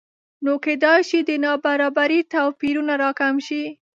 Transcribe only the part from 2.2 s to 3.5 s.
توپیرونه راکم